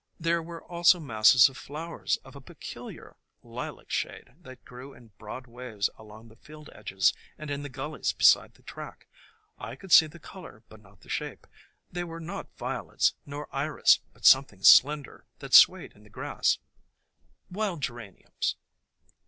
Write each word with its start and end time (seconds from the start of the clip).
"There 0.19 0.41
were 0.41 0.63
also 0.63 0.99
masses 0.99 1.47
of 1.47 1.57
flowers 1.57 2.17
of 2.25 2.35
a 2.35 2.41
pecu 2.41 2.85
liar 2.91 3.17
lilac 3.43 3.91
shade 3.91 4.33
that 4.41 4.65
grew 4.65 4.95
in 4.95 5.09
broad 5.19 5.45
waves 5.45 5.91
along 5.95 6.27
the 6.29 6.35
field 6.37 6.71
edges 6.73 7.13
and 7.37 7.51
in 7.51 7.61
the 7.61 7.69
gullies 7.69 8.11
beside 8.11 8.55
the 8.55 8.63
track. 8.63 9.05
I 9.59 9.75
could 9.75 9.91
see 9.91 10.07
the 10.07 10.17
color 10.17 10.63
but 10.69 10.81
not 10.81 11.01
the 11.01 11.09
shape. 11.09 11.45
They 11.91 12.03
were 12.03 12.19
not 12.19 12.47
Violets, 12.57 13.13
nor 13.27 13.47
Iris, 13.55 13.99
but 14.11 14.25
something 14.25 14.63
slender 14.63 15.27
that 15.37 15.53
swayed 15.53 15.93
in 15.93 16.01
the 16.03 16.09
grass." 16.09 16.57
"Wild 17.51 17.81
Geraniums." 17.81 18.55